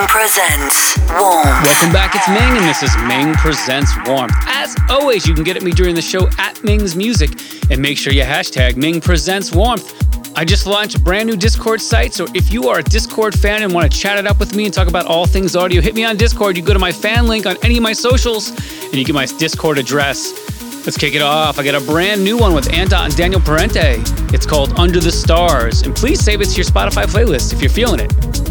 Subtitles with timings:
[0.00, 1.62] Ming presents Warmth.
[1.62, 4.32] Welcome back, it's Ming, and this is Ming Presents Warmth.
[4.46, 7.28] As always, you can get at me during the show at Ming's Music,
[7.70, 9.92] and make sure you hashtag Ming Presents Warmth.
[10.38, 13.62] I just launched a brand new Discord site, so if you are a Discord fan
[13.62, 15.94] and want to chat it up with me and talk about all things audio, hit
[15.94, 16.56] me on Discord.
[16.56, 18.48] You go to my fan link on any of my socials,
[18.84, 20.32] and you get my Discord address.
[20.86, 21.58] Let's kick it off.
[21.58, 24.02] I got a brand new one with Anta and Daniel Parente.
[24.32, 27.68] It's called Under the Stars, and please save it to your Spotify playlist if you're
[27.68, 28.49] feeling it.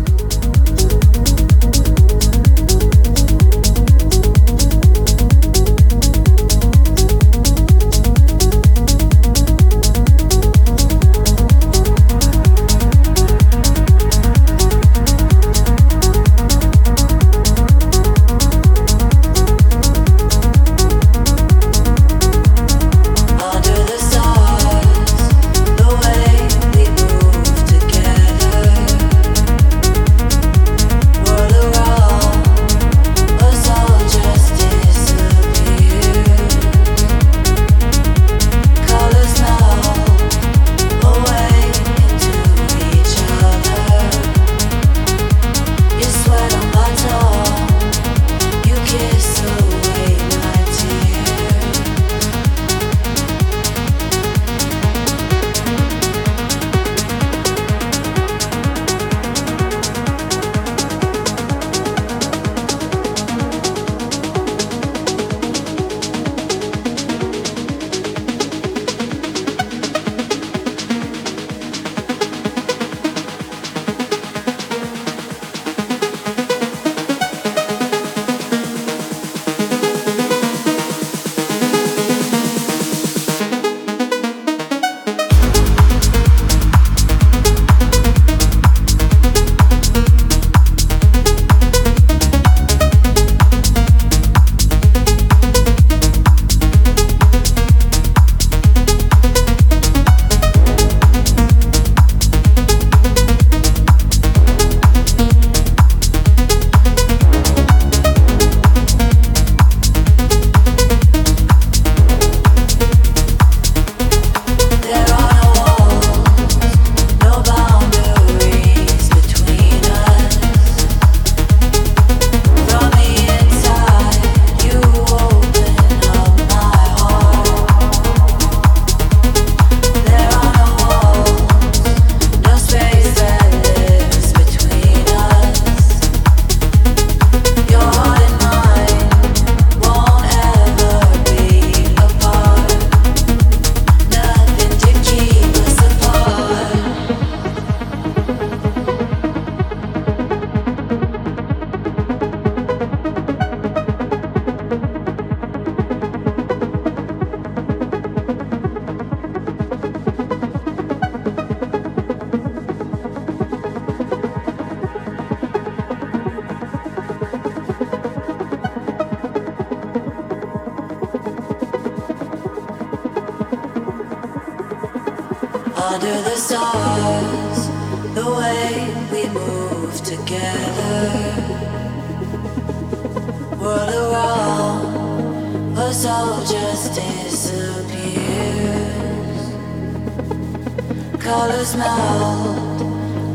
[191.29, 192.81] Colors melt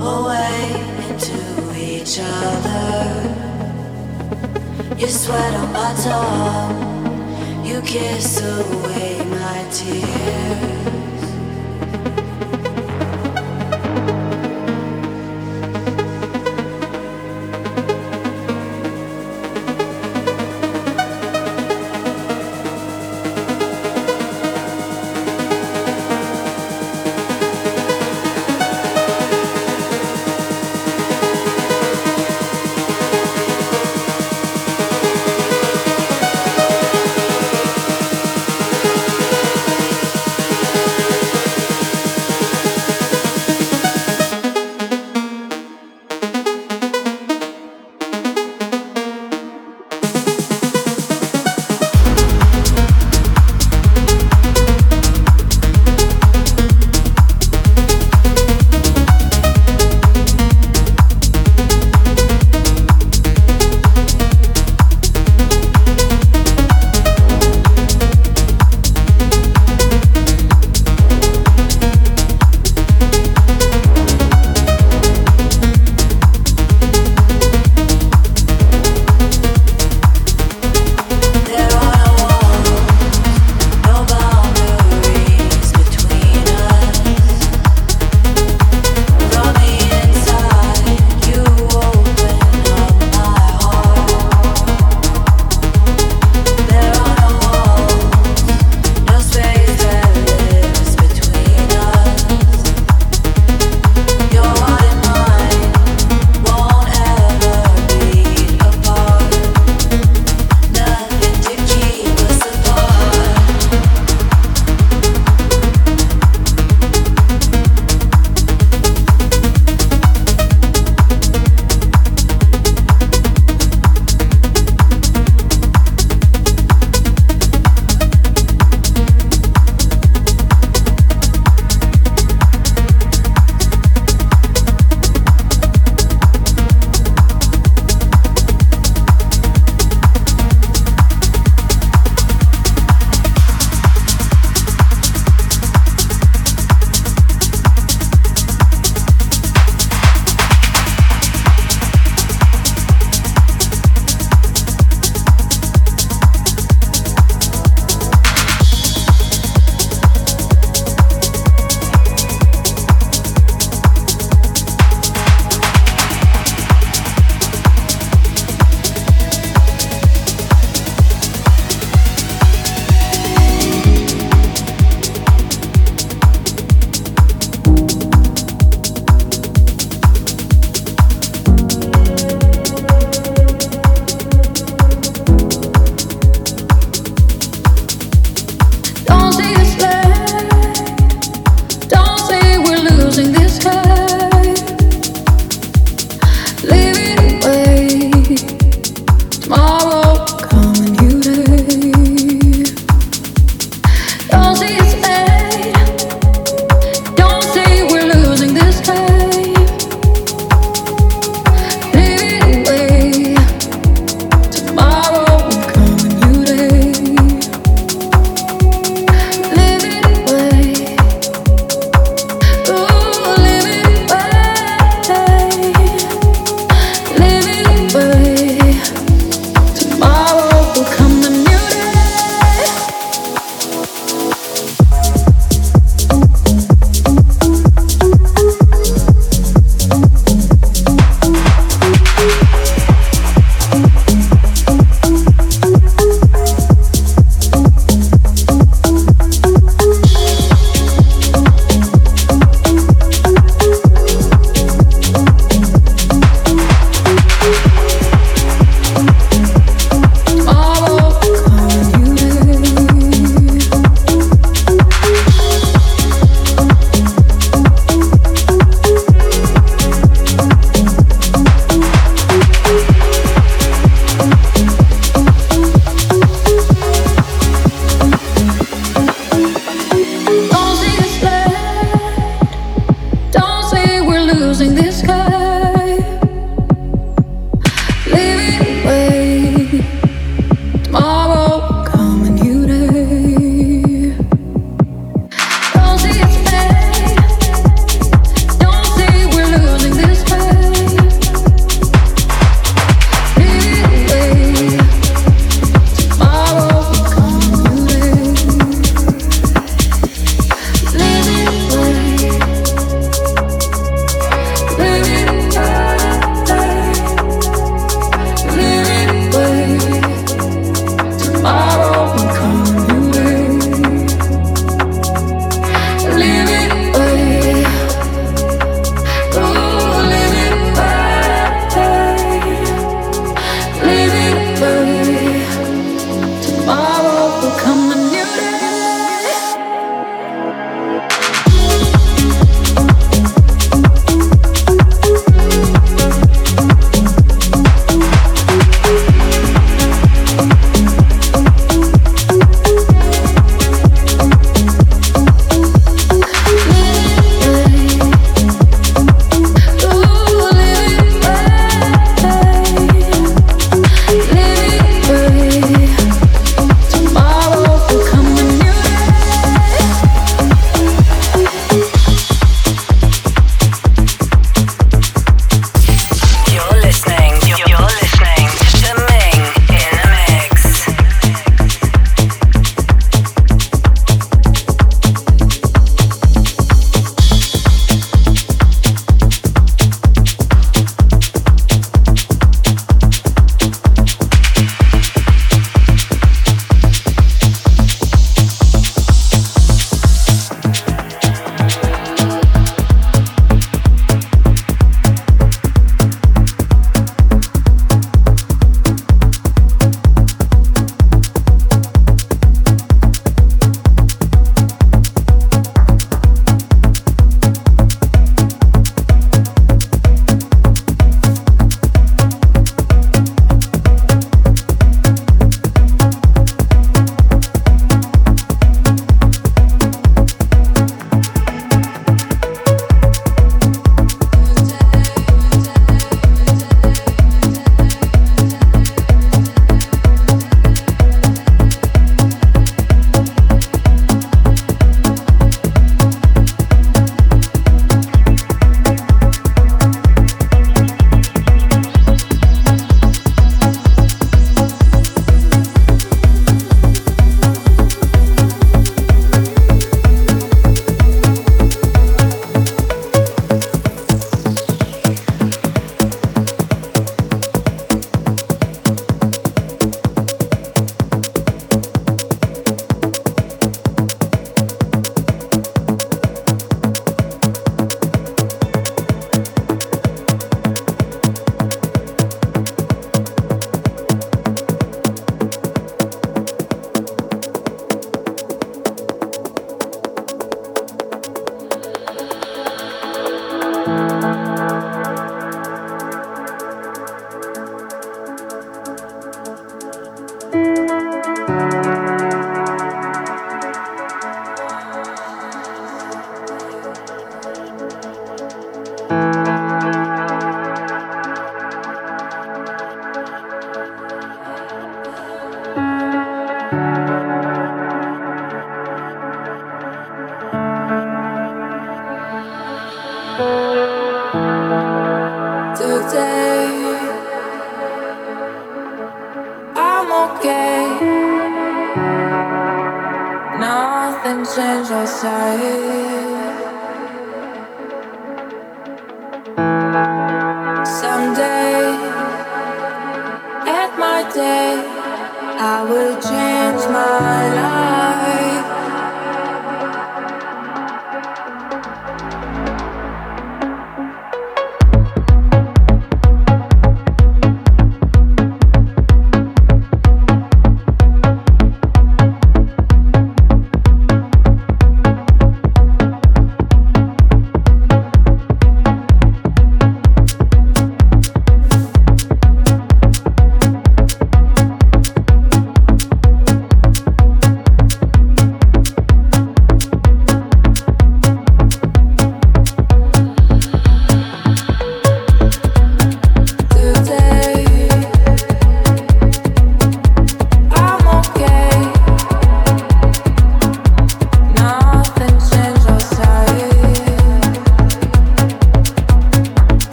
[0.00, 0.62] away
[1.10, 1.38] into
[1.76, 3.04] each other.
[4.96, 11.01] You sweat on my tongue, you kiss away my tears.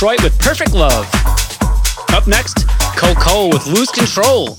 [0.00, 1.06] Detroit with Perfect Love.
[2.14, 4.56] Up next, Cole Cole with Lose Control.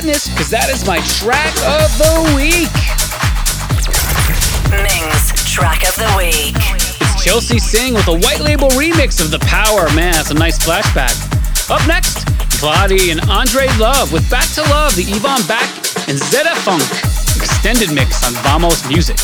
[0.00, 2.72] Hotness, because that is my track of the week.
[4.72, 6.56] Ming's track of the week.
[6.56, 9.92] It's Chelsea Singh with a white label remix of The Power.
[9.94, 11.12] Man, that's a nice flashback.
[11.70, 12.24] Up next,
[12.64, 15.68] Vladi and Andre Love with Back to Love, the Yvonne Back
[16.08, 16.82] and Zeta Funk
[17.36, 19.18] extended mix on Vamos Music.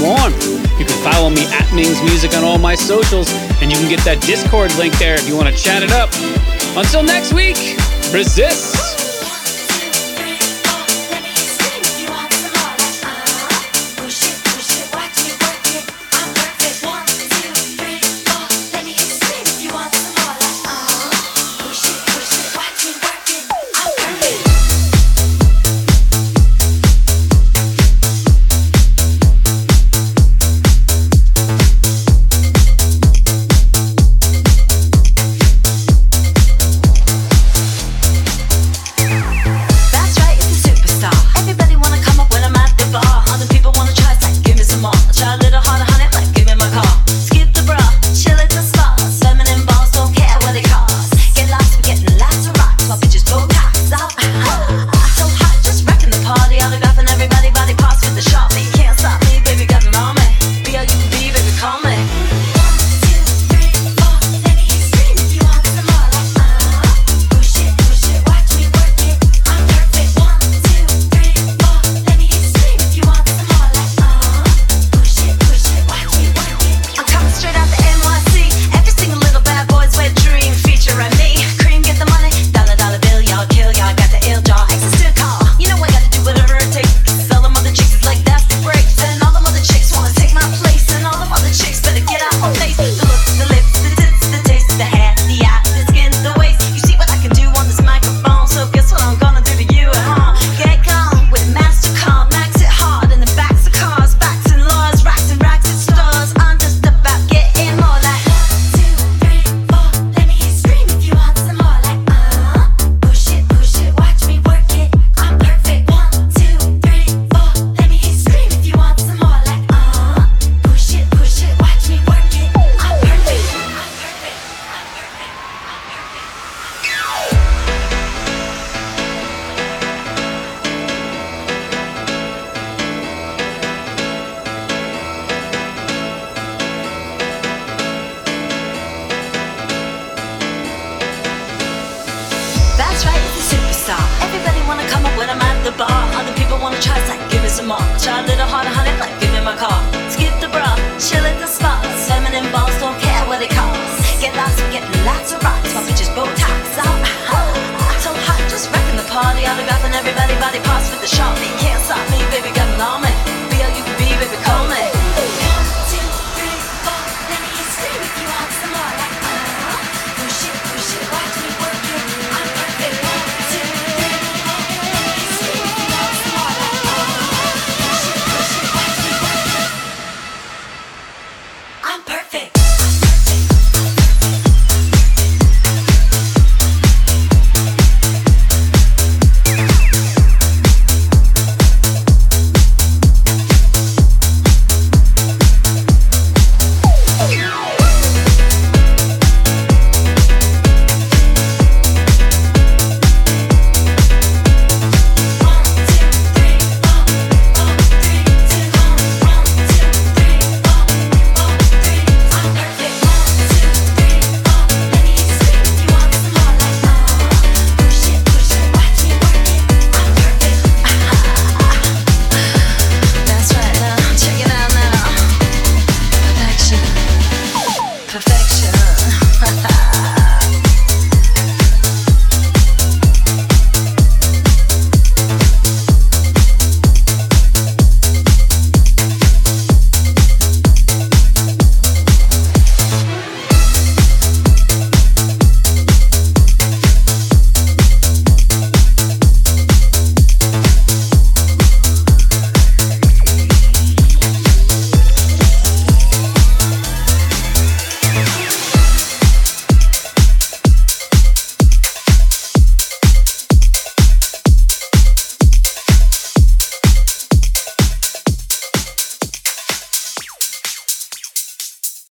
[0.00, 0.42] Warmth.
[0.78, 3.28] You can follow me at Ming's Music on all my socials,
[3.60, 6.08] and you can get that Discord link there if you want to chat it up.
[6.76, 7.56] Until next week,
[8.12, 8.75] resist.